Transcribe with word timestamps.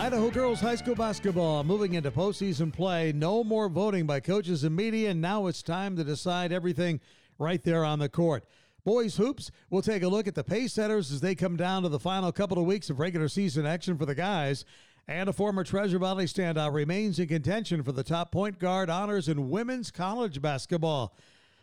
Idaho 0.00 0.30
girls 0.30 0.62
high 0.62 0.76
school 0.76 0.94
basketball 0.94 1.62
moving 1.62 1.92
into 1.92 2.10
postseason 2.10 2.72
play. 2.72 3.12
No 3.12 3.44
more 3.44 3.68
voting 3.68 4.06
by 4.06 4.18
coaches 4.18 4.64
and 4.64 4.74
media. 4.74 5.10
And 5.10 5.20
now 5.20 5.46
it's 5.46 5.62
time 5.62 5.94
to 5.96 6.02
decide 6.02 6.52
everything 6.52 7.00
right 7.38 7.62
there 7.62 7.84
on 7.84 7.98
the 7.98 8.08
court. 8.08 8.46
Boys 8.82 9.18
hoops, 9.18 9.50
we'll 9.68 9.82
take 9.82 10.02
a 10.02 10.08
look 10.08 10.26
at 10.26 10.34
the 10.34 10.42
pace 10.42 10.72
setters 10.72 11.12
as 11.12 11.20
they 11.20 11.34
come 11.34 11.54
down 11.54 11.82
to 11.82 11.90
the 11.90 11.98
final 11.98 12.32
couple 12.32 12.58
of 12.58 12.64
weeks 12.64 12.88
of 12.88 12.98
regular 12.98 13.28
season 13.28 13.66
action 13.66 13.98
for 13.98 14.06
the 14.06 14.14
guys. 14.14 14.64
And 15.06 15.28
a 15.28 15.34
former 15.34 15.64
Treasure 15.64 15.98
Valley 15.98 16.24
standout 16.24 16.72
remains 16.72 17.18
in 17.18 17.28
contention 17.28 17.82
for 17.82 17.92
the 17.92 18.02
top 18.02 18.32
point 18.32 18.58
guard 18.58 18.88
honors 18.88 19.28
in 19.28 19.50
women's 19.50 19.90
college 19.90 20.40
basketball. 20.40 21.14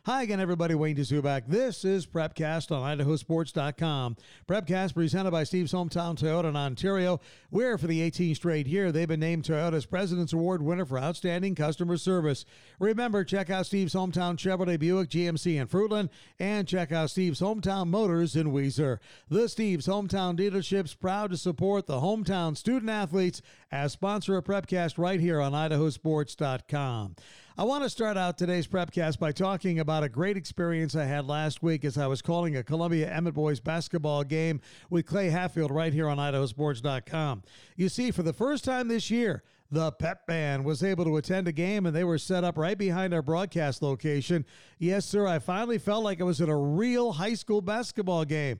Hi 0.07 0.23
again, 0.23 0.39
everybody. 0.39 0.73
Wayne 0.73 0.95
Dzubak. 0.95 1.47
This 1.47 1.83
is 1.83 2.07
Prepcast 2.07 2.71
on 2.71 2.97
IdahoSports.com. 2.97 4.15
Prepcast 4.47 4.93
presented 4.93 5.31
by 5.31 5.43
Steve's 5.43 5.73
Hometown 5.73 6.17
Toyota 6.17 6.47
in 6.47 6.55
Ontario, 6.55 7.19
where 7.49 7.77
for 7.77 7.87
the 7.87 8.09
18th 8.09 8.37
straight 8.37 8.67
year 8.67 8.93
they've 8.93 9.05
been 9.05 9.19
named 9.19 9.43
Toyota's 9.43 9.85
President's 9.85 10.31
Award 10.31 10.61
winner 10.61 10.85
for 10.85 10.97
outstanding 10.97 11.55
customer 11.55 11.97
service. 11.97 12.45
Remember, 12.79 13.25
check 13.25 13.49
out 13.49 13.65
Steve's 13.65 13.95
Hometown 13.95 14.37
Chevrolet 14.37 14.79
Buick 14.79 15.09
GMC 15.09 15.59
in 15.59 15.67
Fruitland 15.67 16.07
and 16.39 16.65
check 16.65 16.93
out 16.93 17.09
Steve's 17.09 17.41
Hometown 17.41 17.89
Motors 17.89 18.37
in 18.37 18.53
Weiser. 18.53 18.99
The 19.29 19.49
Steve's 19.49 19.87
Hometown 19.87 20.39
dealership's 20.39 20.93
proud 20.93 21.31
to 21.31 21.37
support 21.37 21.85
the 21.85 21.99
hometown 21.99 22.55
student 22.55 22.89
athletes 22.89 23.41
as 23.71 23.91
sponsor 23.91 24.37
of 24.37 24.45
Prepcast 24.45 24.97
right 24.97 25.19
here 25.19 25.41
on 25.41 25.51
IdahoSports.com. 25.51 27.15
I 27.57 27.63
want 27.63 27.83
to 27.83 27.89
start 27.89 28.17
out 28.17 28.37
today's 28.37 28.67
Prepcast 28.67 29.19
by 29.19 29.31
talking 29.31 29.79
about 29.79 30.03
a 30.03 30.09
great 30.09 30.37
experience 30.37 30.95
I 30.95 31.05
had 31.05 31.25
last 31.25 31.63
week 31.63 31.83
as 31.83 31.97
I 31.97 32.07
was 32.07 32.21
calling 32.21 32.55
a 32.55 32.63
Columbia 32.63 33.11
Emmett 33.11 33.33
Boys 33.33 33.59
basketball 33.59 34.23
game 34.23 34.61
with 34.89 35.07
Clay 35.07 35.29
Hatfield 35.29 35.71
right 35.71 35.91
here 35.91 36.07
on 36.07 36.17
idahosports.com. 36.17 37.43
You 37.75 37.89
see, 37.89 38.11
for 38.11 38.23
the 38.23 38.33
first 38.33 38.63
time 38.63 38.87
this 38.87 39.09
year, 39.09 39.43
the 39.71 39.91
Pep 39.91 40.27
Band 40.27 40.63
was 40.63 40.83
able 40.83 41.03
to 41.05 41.17
attend 41.17 41.47
a 41.47 41.51
game 41.51 41.85
and 41.85 41.95
they 41.95 42.03
were 42.03 42.17
set 42.17 42.43
up 42.43 42.57
right 42.57 42.77
behind 42.77 43.13
our 43.13 43.21
broadcast 43.21 43.81
location. 43.81 44.45
Yes, 44.77 45.05
sir, 45.05 45.27
I 45.27 45.39
finally 45.39 45.77
felt 45.77 46.03
like 46.03 46.21
I 46.21 46.25
was 46.25 46.39
at 46.39 46.49
a 46.49 46.55
real 46.55 47.13
high 47.13 47.33
school 47.33 47.61
basketball 47.61 48.23
game. 48.23 48.59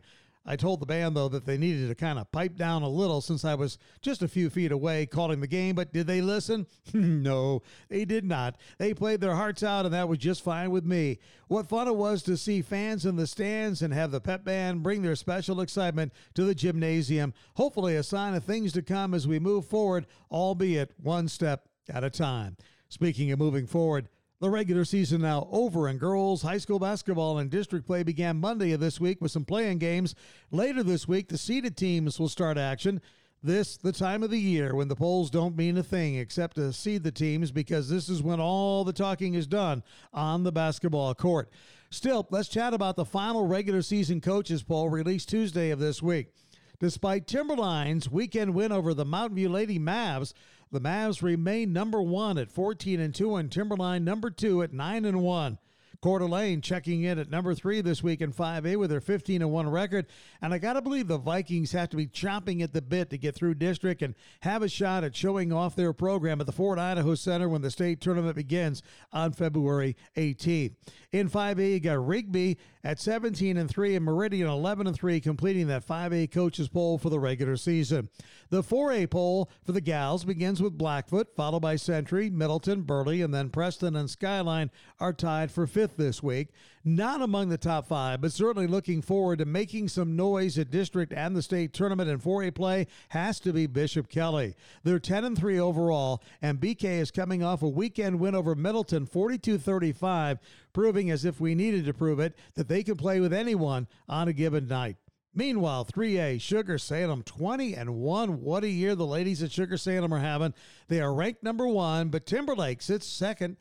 I 0.50 0.56
told 0.56 0.80
the 0.80 0.86
band, 0.86 1.18
though, 1.18 1.28
that 1.28 1.46
they 1.46 1.58
needed 1.58 1.90
to 1.90 1.96
kind 1.96 2.18
of 2.18 2.32
pipe 2.32 2.56
down 2.56 2.82
a 2.82 2.88
little 2.88 3.20
since 3.20 3.44
I 3.44 3.54
was 3.54 3.78
just 4.02 4.22
a 4.22 4.30
few 4.30 4.50
feet 4.50 4.72
away 4.72 5.06
calling 5.06 5.42
the 5.42 5.48
game, 5.48 5.76
but 5.76 5.92
did 5.92 6.08
they 6.08 6.22
listen? 6.22 6.68
no, 6.94 7.64
they 7.90 8.06
did 8.06 8.24
not. 8.24 8.56
They 8.78 8.94
played 8.94 9.20
their 9.20 9.36
hearts 9.36 9.62
out, 9.62 9.84
and 9.84 9.94
that 9.94 10.08
was 10.08 10.20
just 10.20 10.42
fine 10.42 10.72
with 10.72 10.86
me. 10.86 11.20
What 11.50 11.68
fun 11.68 11.90
it 11.90 11.96
was 11.98 12.24
to 12.24 12.38
see 12.38 12.62
fans 12.62 13.06
in 13.06 13.18
the 13.18 13.28
stands 13.28 13.82
and 13.82 13.94
have 13.94 14.12
the 14.12 14.22
pep 14.22 14.46
band 14.46 14.84
bring 14.84 15.02
their 15.02 15.18
special 15.18 15.60
excitement 15.60 16.14
to 16.36 16.46
the 16.46 16.56
gymnasium. 16.56 17.34
Hopefully, 17.56 17.98
a 17.98 18.04
sign 18.04 18.34
of 18.34 18.46
things 18.46 18.72
to 18.74 18.82
come 18.82 19.14
as 19.14 19.28
we 19.28 19.40
move 19.40 19.66
forward, 19.66 20.08
albeit 20.32 20.94
one 20.98 21.28
step 21.28 21.68
at 21.90 22.06
a 22.06 22.10
time. 22.10 22.56
Speaking 22.88 23.32
of 23.34 23.40
moving 23.40 23.68
forward, 23.68 24.08
the 24.40 24.50
regular 24.50 24.86
season 24.86 25.22
now 25.22 25.48
over, 25.52 25.88
and 25.88 26.00
girls 26.00 26.42
high 26.42 26.60
school 26.60 26.80
basketball 26.80 27.40
and 27.40 27.50
district 27.50 27.88
play 27.88 28.04
began 28.04 28.38
Monday 28.38 28.72
of 28.72 28.80
this 28.80 29.00
week 29.00 29.20
with 29.20 29.32
some 29.32 29.46
playing 29.46 29.80
games. 29.80 30.14
Later 30.52 30.84
this 30.84 31.08
week, 31.08 31.28
the 31.28 31.38
seeded 31.38 31.76
teams 31.76 32.20
will 32.20 32.30
start 32.30 32.58
action. 32.58 33.02
This, 33.42 33.78
the 33.78 33.92
time 33.92 34.24
of 34.24 34.30
the 34.30 34.40
year 34.40 34.76
when 34.76 34.88
the 34.88 34.96
polls 34.96 35.30
don't 35.30 35.56
mean 35.56 35.78
a 35.78 35.84
thing 35.84 36.16
except 36.16 36.56
to 36.56 36.74
seed 36.74 37.04
the 37.04 37.12
teams 37.12 37.52
because 37.52 37.90
this 37.90 38.10
is 38.10 38.22
when 38.22 38.40
all 38.40 38.84
the 38.84 38.94
talking 38.94 39.36
is 39.36 39.48
done 39.48 39.84
on 40.14 40.44
the 40.44 40.52
basketball 40.52 41.14
court. 41.16 41.50
Still, 41.90 42.28
let's 42.30 42.50
chat 42.50 42.74
about 42.74 42.96
the 42.96 43.06
final 43.06 43.48
regular 43.48 43.82
season 43.82 44.22
coaches 44.22 44.64
poll 44.64 44.90
released 44.90 45.30
Tuesday 45.30 45.70
of 45.70 45.80
this 45.80 46.02
week. 46.02 46.32
Despite 46.80 47.26
Timberline's 47.26 48.10
weekend 48.10 48.54
win 48.54 48.72
over 48.72 48.94
the 48.94 49.06
Mountain 49.06 49.36
View 49.36 49.50
Lady 49.50 49.80
Mavs, 49.80 50.34
the 50.72 50.82
Mavs 50.82 51.22
remain 51.22 51.74
number 51.74 52.02
one 52.02 52.38
at 52.38 52.52
14 52.52 53.00
and 53.00 53.14
2 53.14 53.36
and 53.36 53.52
Timberline 53.52 54.04
number 54.04 54.30
two 54.30 54.62
at 54.64 54.74
9 54.74 55.06
and 55.06 55.22
1. 55.22 55.58
Coeur 56.02 56.20
d'Alene 56.20 56.62
checking 56.62 57.04
in 57.04 57.18
at 57.18 57.30
number 57.30 57.56
three 57.56 57.82
this 57.82 58.04
week 58.04 58.22
in 58.22 58.32
5A 58.32 58.78
with 58.78 58.90
their 58.92 59.02
15 59.02 59.42
and 59.42 59.52
1 59.52 59.70
record. 59.70 60.06
And 60.42 60.54
I 60.54 60.60
got 60.60 60.74
to 60.74 60.82
believe 60.82 61.08
the 61.08 61.18
Vikings 61.18 61.72
have 61.72 61.90
to 61.90 61.98
be 61.98 62.08
chomping 62.08 62.62
at 62.62 62.74
the 62.74 62.82
bit 62.82 63.10
to 63.10 63.18
get 63.18 63.34
through 63.34 63.56
district 63.56 64.02
and 64.02 64.14
have 64.42 64.62
a 64.62 64.70
shot 64.70 65.04
at 65.04 65.16
showing 65.16 65.52
off 65.52 65.76
their 65.76 65.94
program 65.94 66.40
at 66.40 66.46
the 66.46 66.54
Ford 66.54 66.78
Idaho 66.78 67.16
Center 67.16 67.50
when 67.50 67.62
the 67.62 67.72
state 67.72 68.00
tournament 68.00 68.36
begins 68.36 68.84
on 69.12 69.32
February 69.32 69.96
18th. 70.16 70.76
In 71.12 71.30
5A, 71.30 71.74
you 71.74 71.80
got 71.80 72.06
Rigby 72.06 72.58
at 72.88 73.02
17 73.02 73.58
and 73.58 73.70
3 73.70 73.96
and 73.98 74.06
Meridian 74.06 74.48
11 74.48 74.88
and 74.88 74.96
3, 74.96 75.20
completing 75.20 75.68
that 75.68 75.86
5A 75.86 76.32
coaches 76.32 76.70
poll 76.70 76.98
for 76.98 77.10
the 77.10 77.20
regular 77.20 77.58
season. 77.58 78.08
The 78.50 78.64
4A 78.64 79.10
poll 79.10 79.52
for 79.66 79.74
the 79.74 79.82
gals 79.82 80.24
begins 80.24 80.62
with 80.62 80.78
Blackfoot, 80.78 81.36
followed 81.36 81.60
by 81.60 81.76
Century, 81.76 82.30
Middleton, 82.30 82.84
Burley, 82.84 83.22
and 83.22 83.34
then 83.34 83.50
Preston 83.50 83.98
and 83.98 84.10
Skyline 84.10 84.72
are 85.02 85.12
tied 85.12 85.52
for 85.52 85.68
fifth 85.68 85.88
fifth 85.88 85.98
this 85.98 86.24
week. 86.24 86.48
Not 86.84 87.22
among 87.22 87.50
the 87.50 87.58
top 87.58 87.88
five, 87.88 88.22
but 88.22 88.32
certainly 88.32 88.68
looking 88.68 89.02
forward 89.02 89.40
to 89.40 89.46
making 89.46 89.90
some 89.90 90.16
noise 90.16 90.58
at 90.58 90.72
district 90.72 91.12
and 91.12 91.36
the 91.36 91.42
state 91.42 91.74
tournament 91.74 92.10
in 92.10 92.20
4A 92.20 92.56
play 92.56 92.88
has 93.10 93.40
to 93.42 93.52
be 93.52 93.68
Bishop 93.68 94.10
Kelly. 94.10 94.56
They're 94.84 95.00
10 95.00 95.26
and 95.26 95.38
3 95.38 95.60
overall, 95.60 96.24
and 96.42 96.60
BK 96.60 97.00
is 97.00 97.12
coming 97.12 97.44
off 97.44 97.62
a 97.62 97.68
weekend 97.68 98.20
win 98.20 98.36
over 98.36 98.56
Middleton 98.56 99.06
42 99.06 99.58
35, 99.58 100.40
proving 100.72 101.12
as 101.12 101.26
if 101.26 101.42
we 101.42 101.56
needed 101.56 101.86
to 101.86 101.94
prove 101.94 102.20
it 102.20 102.38
that 102.56 102.68
they 102.68 102.84
can 102.84 102.96
play 102.96 103.20
with 103.20 103.34
anyone 103.34 103.88
on 104.08 104.28
a 104.28 104.34
given 104.34 104.68
night. 104.68 104.98
Meanwhile, 105.38 105.86
3A 105.86 106.42
Sugar 106.42 106.80
Salem 106.80 107.22
20 107.22 107.76
and 107.76 107.96
1. 107.96 108.42
What 108.42 108.64
a 108.64 108.70
year 108.70 108.96
the 108.96 109.06
ladies 109.06 109.44
at 109.44 109.52
Sugar 109.52 109.78
Salem 109.78 110.12
are 110.12 110.20
having. 110.20 110.56
They 110.88 111.00
are 111.00 111.14
ranked 111.14 111.44
number 111.44 111.68
1, 111.68 112.10
but 112.10 112.26
Timberlake 112.26 112.82
sits 112.82 113.06
second 113.06 113.58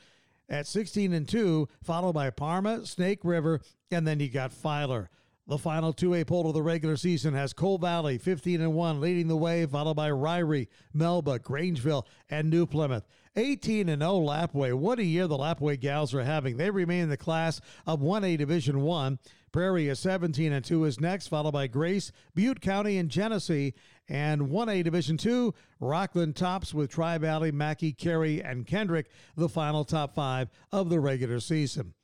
at 0.49 0.67
16 0.67 1.13
and 1.13 1.29
2, 1.29 1.69
followed 1.83 2.13
by 2.13 2.31
Parma, 2.31 2.87
Snake 2.87 3.21
River, 3.25 3.61
and 3.91 4.07
then 4.07 4.21
you 4.21 4.29
got 4.29 4.53
Filer. 4.53 5.11
The 5.49 5.59
final 5.59 5.95
2A 5.95 6.27
poll 6.27 6.49
of 6.49 6.55
the 6.55 6.63
regular 6.63 6.97
season 6.97 7.33
has 7.35 7.53
Cole 7.53 7.79
Valley 7.79 8.19
15 8.19 8.61
and 8.61 8.75
1 8.75 9.01
leading 9.01 9.29
the 9.29 9.37
way, 9.37 9.65
followed 9.65 9.95
by 9.95 10.11
Ririe, 10.11 10.67
Melba, 10.93 11.39
Grangeville, 11.39 12.05
and 12.29 12.51
New 12.51 12.67
Plymouth. 12.67 13.07
18 13.37 13.89
and 13.89 14.03
0 14.03 14.21
Lapwai. 14.23 14.75
What 14.75 14.99
a 14.99 15.05
year 15.05 15.29
the 15.29 15.37
Lapwai 15.37 15.79
gals 15.79 16.15
are 16.15 16.25
having. 16.25 16.57
They 16.57 16.71
remain 16.71 17.05
in 17.05 17.11
the 17.11 17.17
class 17.17 17.61
of 17.87 18.01
1A 18.01 18.39
Division 18.39 18.81
1. 18.81 19.19
Prairie 19.57 19.89
is 19.89 19.99
17 20.01 20.53
and 20.53 20.63
2 20.63 20.85
is 20.85 21.01
next, 21.01 21.29
followed 21.29 21.53
by 21.53 21.67
Grace, 21.67 22.13
Butte 22.35 22.61
County, 22.61 22.99
and 22.99 23.09
Genesee. 23.09 23.73
And 24.07 24.51
1A 24.51 24.85
Division 24.85 25.17
2, 25.17 25.55
Rockland 25.81 26.37
tops 26.37 26.75
with 26.75 26.91
Tri 26.91 27.17
Valley, 27.17 27.51
Mackay, 27.51 27.93
Carey, 27.93 28.43
and 28.43 28.67
Kendrick, 28.67 29.07
the 29.35 29.49
final 29.49 29.83
top 29.83 30.15
five 30.15 30.51
of 30.73 30.91
the 30.91 31.01
regular 31.01 31.41
season. 31.41 31.95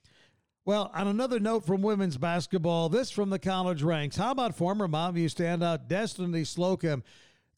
Well, 0.64 0.90
on 0.94 1.08
another 1.08 1.38
note 1.38 1.66
from 1.66 1.82
women's 1.82 2.16
basketball, 2.16 2.88
this 2.88 3.10
from 3.10 3.28
the 3.28 3.38
college 3.38 3.82
ranks. 3.82 4.16
How 4.16 4.30
about 4.30 4.56
former 4.56 4.88
Mountain 4.88 5.16
View 5.16 5.28
standout 5.28 5.88
Destiny 5.88 6.44
Slocum? 6.44 7.04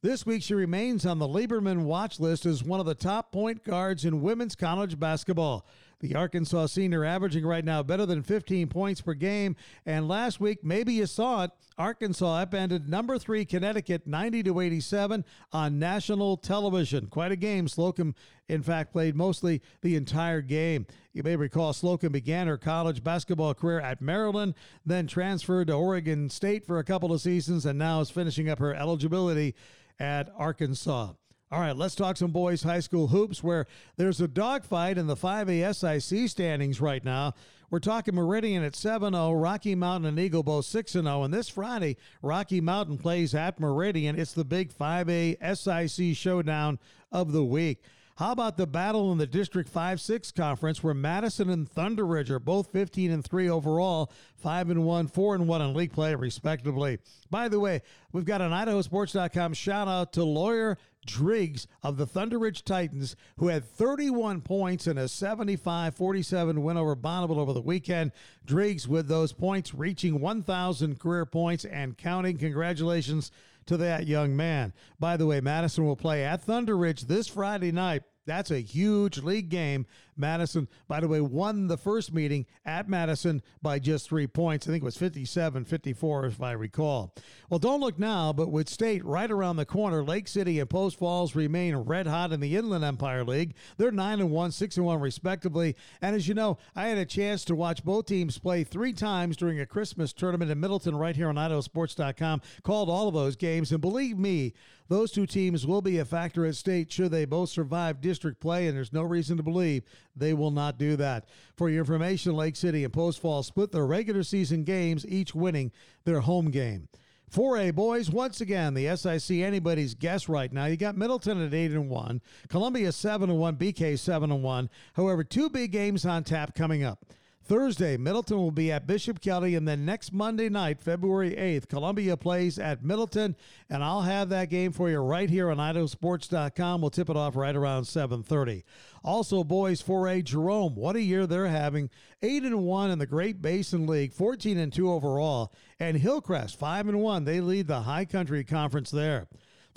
This 0.02 0.26
week, 0.26 0.42
she 0.42 0.54
remains 0.54 1.06
on 1.06 1.20
the 1.20 1.28
Lieberman 1.28 1.84
watch 1.84 2.18
list 2.18 2.46
as 2.46 2.64
one 2.64 2.80
of 2.80 2.86
the 2.86 2.96
top 2.96 3.30
point 3.30 3.62
guards 3.62 4.04
in 4.04 4.22
women's 4.22 4.56
college 4.56 4.98
basketball. 4.98 5.64
The 6.04 6.16
Arkansas 6.16 6.66
senior 6.66 7.02
averaging 7.02 7.46
right 7.46 7.64
now 7.64 7.82
better 7.82 8.04
than 8.04 8.22
15 8.22 8.68
points 8.68 9.00
per 9.00 9.14
game. 9.14 9.56
And 9.86 10.06
last 10.06 10.38
week, 10.38 10.62
maybe 10.62 10.92
you 10.92 11.06
saw 11.06 11.44
it, 11.44 11.50
Arkansas 11.78 12.42
upended 12.42 12.90
number 12.90 13.18
three 13.18 13.46
Connecticut 13.46 14.06
90 14.06 14.42
to 14.42 14.60
87 14.60 15.24
on 15.50 15.78
national 15.78 16.36
television. 16.36 17.06
Quite 17.06 17.32
a 17.32 17.36
game. 17.36 17.68
Slocum, 17.68 18.14
in 18.50 18.62
fact, 18.62 18.92
played 18.92 19.16
mostly 19.16 19.62
the 19.80 19.96
entire 19.96 20.42
game. 20.42 20.86
You 21.14 21.22
may 21.22 21.36
recall 21.36 21.72
Slocum 21.72 22.12
began 22.12 22.48
her 22.48 22.58
college 22.58 23.02
basketball 23.02 23.54
career 23.54 23.80
at 23.80 24.02
Maryland, 24.02 24.56
then 24.84 25.06
transferred 25.06 25.68
to 25.68 25.72
Oregon 25.72 26.28
State 26.28 26.66
for 26.66 26.80
a 26.80 26.84
couple 26.84 27.14
of 27.14 27.22
seasons, 27.22 27.64
and 27.64 27.78
now 27.78 28.02
is 28.02 28.10
finishing 28.10 28.50
up 28.50 28.58
her 28.58 28.74
eligibility 28.74 29.54
at 29.98 30.28
Arkansas. 30.36 31.14
All 31.54 31.60
right, 31.60 31.76
let's 31.76 31.94
talk 31.94 32.16
some 32.16 32.32
boys 32.32 32.64
high 32.64 32.80
school 32.80 33.06
hoops 33.06 33.40
where 33.40 33.68
there's 33.96 34.20
a 34.20 34.26
dogfight 34.26 34.98
in 34.98 35.06
the 35.06 35.14
5A 35.14 36.00
SIC 36.00 36.28
standings 36.28 36.80
right 36.80 37.04
now. 37.04 37.34
We're 37.70 37.78
talking 37.78 38.16
Meridian 38.16 38.64
at 38.64 38.74
7 38.74 39.12
0, 39.12 39.34
Rocky 39.34 39.76
Mountain 39.76 40.08
and 40.08 40.18
Eagle 40.18 40.42
both 40.42 40.64
6 40.64 40.90
0. 40.90 41.22
And 41.22 41.32
this 41.32 41.48
Friday, 41.48 41.96
Rocky 42.22 42.60
Mountain 42.60 42.98
plays 42.98 43.36
at 43.36 43.60
Meridian. 43.60 44.18
It's 44.18 44.32
the 44.32 44.44
big 44.44 44.76
5A 44.76 45.36
SIC 45.56 46.16
showdown 46.16 46.80
of 47.12 47.30
the 47.30 47.44
week. 47.44 47.84
How 48.16 48.30
about 48.30 48.56
the 48.56 48.66
battle 48.66 49.10
in 49.10 49.18
the 49.18 49.26
District 49.26 49.72
5-6 49.72 50.32
conference 50.36 50.84
where 50.84 50.94
Madison 50.94 51.50
and 51.50 51.68
Thunder 51.68 52.06
Ridge 52.06 52.30
are 52.30 52.38
both 52.38 52.70
15 52.70 53.10
and 53.10 53.24
3 53.24 53.50
overall, 53.50 54.12
5 54.36 54.70
and 54.70 54.84
1, 54.84 55.08
4 55.08 55.34
and 55.34 55.48
1 55.48 55.62
in 55.62 55.74
league 55.74 55.92
play 55.92 56.14
respectively. 56.14 57.00
By 57.28 57.48
the 57.48 57.58
way, 57.58 57.82
we've 58.12 58.24
got 58.24 58.40
an 58.40 58.52
idahosports.com 58.52 59.54
shout 59.54 59.88
out 59.88 60.12
to 60.12 60.22
lawyer 60.22 60.78
Driggs 61.06 61.66
of 61.82 61.96
the 61.96 62.06
Thunder 62.06 62.38
Ridge 62.38 62.64
Titans, 62.64 63.16
who 63.38 63.48
had 63.48 63.64
31 63.64 64.40
points 64.40 64.86
in 64.86 64.98
a 64.98 65.08
75 65.08 65.94
47 65.94 66.62
win 66.62 66.76
over 66.76 66.94
Bonneville 66.94 67.40
over 67.40 67.52
the 67.52 67.60
weekend. 67.60 68.12
Driggs 68.44 68.88
with 68.88 69.08
those 69.08 69.32
points 69.32 69.74
reaching 69.74 70.20
1,000 70.20 70.98
career 70.98 71.26
points 71.26 71.64
and 71.64 71.96
counting. 71.96 72.38
Congratulations 72.38 73.30
to 73.66 73.76
that 73.78 74.06
young 74.06 74.36
man. 74.36 74.72
By 74.98 75.16
the 75.16 75.26
way, 75.26 75.40
Madison 75.40 75.84
will 75.84 75.96
play 75.96 76.24
at 76.24 76.42
Thunder 76.42 76.76
Ridge 76.76 77.02
this 77.02 77.28
Friday 77.28 77.72
night. 77.72 78.02
That's 78.26 78.50
a 78.50 78.60
huge 78.60 79.18
league 79.18 79.48
game. 79.48 79.86
Madison, 80.16 80.68
by 80.88 81.00
the 81.00 81.08
way, 81.08 81.20
won 81.20 81.66
the 81.66 81.76
first 81.76 82.12
meeting 82.12 82.46
at 82.64 82.88
Madison 82.88 83.42
by 83.62 83.78
just 83.78 84.08
three 84.08 84.26
points. 84.26 84.66
I 84.66 84.70
think 84.70 84.82
it 84.82 84.84
was 84.84 84.96
57 84.96 85.64
54, 85.64 86.26
if 86.26 86.42
I 86.42 86.52
recall. 86.52 87.14
Well, 87.50 87.58
don't 87.58 87.80
look 87.80 87.98
now, 87.98 88.32
but 88.32 88.50
with 88.50 88.68
state 88.68 89.04
right 89.04 89.30
around 89.30 89.56
the 89.56 89.66
corner, 89.66 90.04
Lake 90.04 90.28
City 90.28 90.60
and 90.60 90.70
Post 90.70 90.98
Falls 90.98 91.34
remain 91.34 91.74
red 91.76 92.06
hot 92.06 92.32
in 92.32 92.40
the 92.40 92.56
Inland 92.56 92.84
Empire 92.84 93.24
League. 93.24 93.54
They're 93.76 93.90
9 93.90 94.20
and 94.20 94.30
1, 94.30 94.50
6 94.52 94.76
and 94.76 94.86
1, 94.86 95.00
respectively. 95.00 95.76
And 96.00 96.14
as 96.14 96.28
you 96.28 96.34
know, 96.34 96.58
I 96.76 96.88
had 96.88 96.98
a 96.98 97.04
chance 97.04 97.44
to 97.46 97.54
watch 97.54 97.84
both 97.84 98.06
teams 98.06 98.38
play 98.38 98.64
three 98.64 98.92
times 98.92 99.36
during 99.36 99.60
a 99.60 99.66
Christmas 99.66 100.12
tournament 100.12 100.50
in 100.50 100.60
Middleton 100.60 100.96
right 100.96 101.16
here 101.16 101.28
on 101.28 101.36
IdahoSports.com. 101.36 102.40
Called 102.62 102.88
all 102.88 103.08
of 103.08 103.14
those 103.14 103.36
games. 103.36 103.72
And 103.72 103.80
believe 103.80 104.18
me, 104.18 104.54
those 104.88 105.10
two 105.10 105.26
teams 105.26 105.66
will 105.66 105.80
be 105.82 105.98
a 105.98 106.04
factor 106.04 106.44
at 106.44 106.56
state 106.56 106.92
should 106.92 107.10
they 107.10 107.24
both 107.24 107.48
survive 107.48 108.00
district 108.00 108.40
play, 108.40 108.66
and 108.66 108.76
there's 108.76 108.92
no 108.92 109.02
reason 109.02 109.36
to 109.36 109.42
believe 109.42 109.84
they 110.14 110.34
will 110.34 110.50
not 110.50 110.78
do 110.78 110.96
that. 110.96 111.26
For 111.56 111.70
your 111.70 111.80
information, 111.80 112.34
Lake 112.34 112.56
City 112.56 112.84
and 112.84 112.92
Post 112.92 113.20
Falls 113.20 113.46
split 113.46 113.72
their 113.72 113.86
regular 113.86 114.22
season 114.22 114.64
games, 114.64 115.06
each 115.06 115.34
winning 115.34 115.72
their 116.04 116.20
home 116.20 116.50
game. 116.50 116.88
4A 117.34 117.74
boys, 117.74 118.10
once 118.10 118.40
again, 118.40 118.74
the 118.74 118.94
SIC 118.96 119.38
anybody's 119.38 119.94
guess 119.94 120.28
right 120.28 120.52
now. 120.52 120.66
You 120.66 120.76
got 120.76 120.96
Middleton 120.96 121.44
at 121.44 121.52
8 121.52 121.72
and 121.72 121.90
1, 121.90 122.20
Columbia 122.48 122.92
7 122.92 123.28
and 123.28 123.38
1, 123.38 123.56
BK 123.56 123.98
7 123.98 124.30
and 124.30 124.42
1. 124.42 124.70
However, 124.92 125.24
two 125.24 125.50
big 125.50 125.72
games 125.72 126.06
on 126.06 126.22
tap 126.22 126.54
coming 126.54 126.84
up. 126.84 127.04
Thursday, 127.44 127.98
Middleton 127.98 128.38
will 128.38 128.50
be 128.50 128.72
at 128.72 128.86
Bishop 128.86 129.20
Kelly, 129.20 129.54
and 129.54 129.68
then 129.68 129.84
next 129.84 130.14
Monday 130.14 130.48
night, 130.48 130.80
February 130.80 131.32
8th, 131.32 131.68
Columbia 131.68 132.16
plays 132.16 132.58
at 132.58 132.82
Middleton, 132.82 133.36
and 133.68 133.84
I'll 133.84 134.00
have 134.00 134.30
that 134.30 134.48
game 134.48 134.72
for 134.72 134.88
you 134.88 134.98
right 135.00 135.28
here 135.28 135.50
on 135.50 135.58
idahosports.com. 135.58 136.80
We'll 136.80 136.90
tip 136.90 137.10
it 137.10 137.16
off 137.16 137.36
right 137.36 137.54
around 137.54 137.84
7:30. 137.84 138.64
Also, 139.04 139.44
boys 139.44 139.82
4A 139.82 140.24
Jerome, 140.24 140.74
what 140.74 140.96
a 140.96 141.02
year 141.02 141.26
they're 141.26 141.48
having. 141.48 141.90
8 142.22 142.44
and 142.44 142.64
1 142.64 142.90
in 142.90 142.98
the 142.98 143.06
Great 143.06 143.42
Basin 143.42 143.86
League, 143.86 144.14
14 144.14 144.56
and 144.56 144.72
2 144.72 144.90
overall, 144.90 145.52
and 145.78 145.98
Hillcrest 145.98 146.58
5 146.58 146.88
and 146.88 147.00
1. 147.00 147.24
They 147.24 147.42
lead 147.42 147.66
the 147.66 147.82
High 147.82 148.06
Country 148.06 148.42
Conference 148.44 148.90
there. 148.90 149.28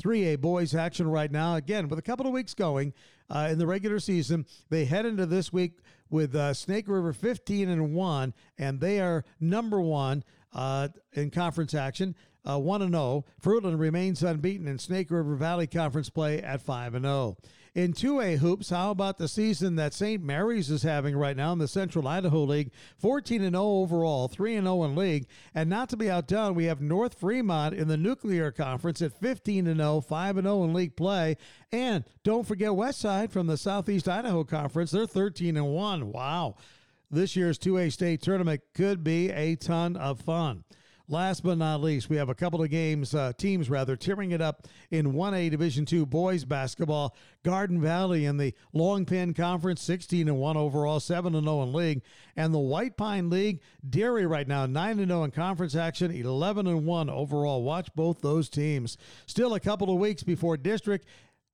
3A 0.01 0.39
boys 0.39 0.73
action 0.73 1.09
right 1.09 1.31
now. 1.31 1.55
Again, 1.55 1.89
with 1.89 1.99
a 1.99 2.03
couple 2.03 2.27
of 2.27 2.33
weeks 2.33 2.53
going 2.53 2.93
uh, 3.29 3.49
in 3.51 3.57
the 3.57 3.67
regular 3.67 3.99
season, 3.99 4.45
they 4.69 4.85
head 4.85 5.05
into 5.05 5.25
this 5.25 5.51
week 5.51 5.79
with 6.09 6.35
uh, 6.35 6.53
Snake 6.53 6.87
River 6.87 7.13
15 7.13 7.69
and 7.69 7.93
1, 7.93 8.33
and 8.57 8.79
they 8.79 8.99
are 8.99 9.23
number 9.39 9.81
one 9.81 10.23
uh, 10.53 10.89
in 11.13 11.31
conference 11.31 11.73
action. 11.73 12.15
Uh, 12.45 12.57
1 12.57 12.81
and 12.81 12.93
0. 12.93 13.25
Fruitland 13.41 13.77
remains 13.77 14.23
unbeaten 14.23 14.67
in 14.67 14.79
Snake 14.79 15.11
River 15.11 15.35
Valley 15.35 15.67
Conference 15.67 16.09
play 16.09 16.41
at 16.41 16.61
5 16.61 16.95
and 16.95 17.03
0. 17.03 17.35
In 17.77 17.93
2A 17.93 18.39
hoops, 18.39 18.71
how 18.71 18.89
about 18.89 19.19
the 19.19 19.27
season 19.27 19.75
that 19.75 19.93
St. 19.93 20.23
Mary's 20.23 20.71
is 20.71 20.81
having 20.81 21.15
right 21.15 21.37
now 21.37 21.53
in 21.53 21.59
the 21.59 21.67
Central 21.67 22.07
Idaho 22.07 22.41
League? 22.41 22.71
14 22.97 23.43
and 23.43 23.53
0 23.53 23.63
overall, 23.63 24.27
3 24.27 24.55
and 24.55 24.65
0 24.65 24.83
in 24.85 24.95
league. 24.95 25.27
And 25.53 25.69
not 25.69 25.87
to 25.89 25.95
be 25.95 26.09
outdone, 26.09 26.55
we 26.55 26.65
have 26.65 26.81
North 26.81 27.19
Fremont 27.19 27.75
in 27.75 27.87
the 27.87 27.95
Nuclear 27.95 28.51
Conference 28.51 28.99
at 29.03 29.19
15 29.19 29.67
and 29.67 29.79
0, 29.79 30.01
5 30.01 30.37
and 30.37 30.47
0 30.47 30.63
in 30.63 30.73
league 30.73 30.95
play. 30.95 31.37
And 31.71 32.03
don't 32.23 32.47
forget 32.47 32.71
Westside 32.71 33.29
from 33.29 33.45
the 33.45 33.57
Southeast 33.57 34.09
Idaho 34.09 34.43
Conference, 34.43 34.89
they're 34.89 35.05
13 35.05 35.55
and 35.55 35.67
1. 35.67 36.11
Wow. 36.11 36.55
This 37.11 37.35
year's 37.35 37.59
2A 37.59 37.93
state 37.93 38.23
tournament 38.23 38.61
could 38.73 39.03
be 39.03 39.29
a 39.29 39.55
ton 39.55 39.95
of 39.97 40.19
fun. 40.19 40.63
Last 41.09 41.41
but 41.41 41.57
not 41.57 41.81
least, 41.81 42.09
we 42.09 42.17
have 42.17 42.27
a 42.27 42.35
couple 42.35 42.61
of 42.61 42.69
games, 42.69 43.15
uh, 43.15 43.31
teams 43.37 43.69
rather, 43.69 43.95
tearing 43.95 44.31
it 44.31 44.41
up 44.41 44.67
in 44.91 45.13
1A 45.13 45.49
Division 45.49 45.87
II 45.89 46.03
boys 46.03 46.43
basketball. 46.43 47.15
Garden 47.43 47.79
Valley 47.79 48.25
in 48.25 48.35
the 48.35 48.53
Long 48.73 49.05
Pin 49.05 49.33
Conference, 49.33 49.81
16 49.81 50.27
and 50.27 50.37
1 50.37 50.57
overall, 50.57 50.99
7 50.99 51.33
and 51.33 51.45
0 51.45 51.63
in 51.63 51.71
league, 51.71 52.01
and 52.35 52.53
the 52.53 52.59
White 52.59 52.97
Pine 52.97 53.29
League, 53.29 53.61
Deary 53.89 54.25
right 54.25 54.49
now 54.49 54.65
9 54.65 54.99
and 54.99 55.07
0 55.07 55.23
in 55.23 55.31
conference 55.31 55.75
action, 55.75 56.11
11 56.11 56.67
and 56.67 56.85
1 56.85 57.09
overall. 57.09 57.63
Watch 57.63 57.87
both 57.95 58.19
those 58.19 58.49
teams. 58.49 58.97
Still 59.27 59.53
a 59.53 59.61
couple 59.61 59.89
of 59.89 59.99
weeks 59.99 60.23
before 60.23 60.57
district 60.57 61.05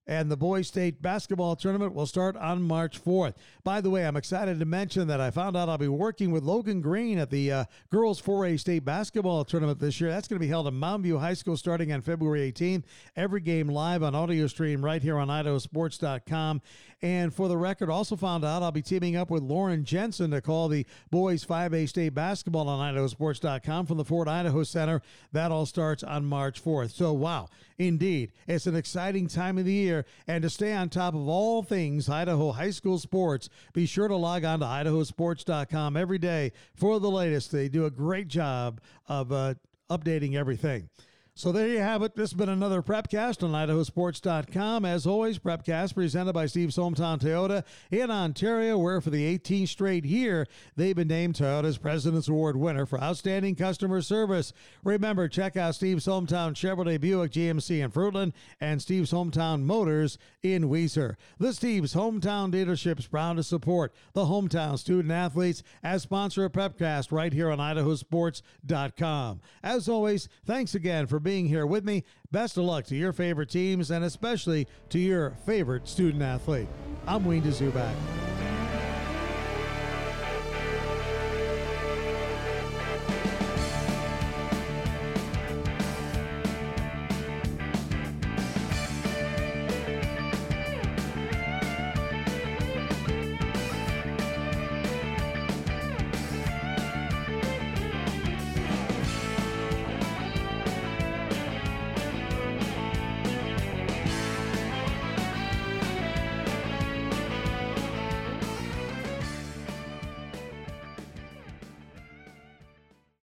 and 0.06 0.30
the 0.30 0.38
boys 0.38 0.68
state 0.68 1.02
basketball 1.02 1.56
tournament 1.56 1.94
will 1.94 2.06
start 2.06 2.36
on 2.38 2.62
March 2.62 3.04
4th. 3.04 3.36
By 3.64 3.82
the 3.82 3.90
way, 3.90 4.06
I'm 4.06 4.18
excited 4.18 4.60
to 4.60 4.66
mention 4.66 5.08
that 5.08 5.22
I 5.22 5.32
found 5.32 5.56
out 5.56 5.70
I'll 5.70 5.78
be 5.78 5.88
working 5.88 6.32
with 6.32 6.44
Logan 6.44 6.82
Green 6.82 7.18
at 7.18 7.30
the 7.30 7.52
uh, 7.52 7.66
girls 7.90 8.22
4A 8.22 8.60
state 8.60 8.84
basketball 8.84 9.46
tournament 9.46 9.80
this 9.80 10.02
year. 10.02 10.10
That's 10.10 10.28
going 10.28 10.40
to 10.40 10.46
be 10.46 10.50
held 10.50 10.68
at 10.68 10.74
Mountain 10.74 11.04
View 11.04 11.20
High 11.20 11.34
School 11.34 11.56
starting 11.56 11.92
on 11.94 12.02
February 12.02 12.52
18th. 12.52 12.84
Every 13.16 13.42
game 13.42 13.68
live 13.68 14.04
on 14.04 14.16
audio 14.16 14.48
stream 14.48 14.84
right 14.84 15.02
here 15.02 15.18
on 15.18 15.30
idahosports.com. 15.30 16.62
And 17.04 17.34
for 17.34 17.50
the 17.50 17.58
record, 17.58 17.90
also 17.90 18.16
found 18.16 18.46
out 18.46 18.64
I'll 18.64 18.72
be 18.72 18.82
teaming 18.82 19.18
up 19.18 19.30
with 19.30 19.44
Lauren 19.44 19.84
Jensen 19.84 20.32
to 20.32 20.40
call 20.40 20.70
the 20.70 20.86
boys 21.12 21.44
5A 21.44 21.90
state 21.90 22.14
basketball 22.14 22.70
on 22.70 22.96
idahosports.com 22.96 23.86
from 23.86 23.98
the 23.98 24.06
Ford 24.06 24.30
Idaho 24.30 24.64
Center. 24.64 25.02
That 25.34 25.52
all 25.52 25.66
starts 25.66 26.02
on 26.02 26.24
March 26.24 26.64
4th. 26.64 26.92
So, 26.92 27.12
wow, 27.12 27.50
indeed, 27.78 28.32
it's 28.48 28.68
an 28.68 28.78
exciting 28.78 29.28
time 29.28 29.58
of 29.58 29.66
the 29.66 29.74
year. 29.74 30.06
And 30.30 30.44
to 30.44 30.50
stay 30.50 30.72
on 30.72 30.88
top 30.88 31.14
of 31.14 31.28
all 31.28 31.62
things 31.62 32.08
Idaho 32.08 32.54
high 32.54 32.72
school 32.72 32.98
sports, 32.98 33.50
be 33.74 33.86
sure 33.86 34.08
to 34.08 34.16
log 34.16 34.46
on 34.46 34.62
to 34.62 34.66
idahosports.com 34.66 35.98
every 35.98 36.20
day 36.20 36.54
for 36.74 37.02
the 37.02 37.12
latest. 37.12 37.52
They 37.52 37.68
do 37.68 37.84
a 37.86 37.92
great 37.92 38.30
job 38.30 38.80
of 39.10 39.34
uh, 39.34 39.56
updating 39.90 40.36
everything. 40.36 40.88
So 41.36 41.52
there 41.52 41.68
you 41.68 41.80
have 41.80 42.04
it. 42.04 42.16
This 42.16 42.30
has 42.30 42.38
been 42.38 42.48
another 42.48 42.84
Prepcast 42.84 43.42
on 43.42 43.54
IdahoSports.com. 43.54 44.86
As 44.86 45.08
always, 45.08 45.40
Prepcast 45.40 45.96
presented 45.96 46.32
by 46.34 46.46
Steve's 46.46 46.76
Hometown 46.76 47.20
Toyota 47.20 47.64
in 47.90 48.12
Ontario, 48.12 48.78
where 48.78 49.02
for 49.02 49.10
the 49.10 49.40
18th 49.40 49.70
straight 49.70 50.06
year, 50.06 50.46
they've 50.76 50.96
been 50.96 51.08
named 51.08 51.34
Toyota's 51.34 51.80
President's 51.80 52.28
Award 52.28 52.56
winner 52.56 52.86
for 52.86 53.02
outstanding 53.02 53.56
customer 53.56 54.04
service. 54.04 54.54
Remember, 54.84 55.28
check 55.28 55.58
out 55.58 55.74
Steve's 55.74 56.06
Hometown 56.06 56.54
Chevrolet 56.54 57.02
Buick 57.02 57.32
GMC 57.32 57.84
in 57.84 57.90
Fruitland 57.90 58.34
and 58.62 58.80
Steve's 58.80 59.12
Hometown 59.12 59.64
Motors 59.64 60.20
in 60.44 60.66
Weiser. 60.66 61.16
The 61.40 61.52
Steve's 61.52 61.96
Hometown 61.96 62.54
dealership 62.54 63.00
is 63.00 63.08
proud 63.08 63.38
to 63.38 63.44
support 63.44 63.92
the 64.14 64.26
hometown 64.26 64.78
student 64.78 65.12
athletes 65.12 65.64
as 65.82 66.04
sponsor 66.04 66.46
of 66.46 66.52
Prepcast 66.52 67.12
right 67.12 67.34
here 67.34 67.50
on 67.50 67.58
IdahoSports.com. 67.58 69.42
As 69.64 69.90
always, 69.90 70.30
thanks 70.46 70.76
again 70.76 71.08
for 71.08 71.23
being 71.24 71.48
here 71.48 71.66
with 71.66 71.84
me. 71.84 72.04
Best 72.32 72.58
of 72.58 72.66
luck 72.66 72.86
to 72.86 72.96
your 72.96 73.14
favorite 73.14 73.50
teams 73.50 73.90
and 73.90 74.04
especially 74.04 74.68
to 74.90 75.00
your 75.00 75.32
favorite 75.46 75.88
student 75.88 76.22
athlete. 76.22 76.68
I'm 77.08 77.26
Wayne 77.26 77.42
Dzubak. 77.42 78.33